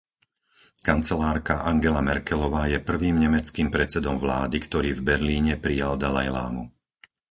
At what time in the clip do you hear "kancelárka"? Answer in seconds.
0.89-1.55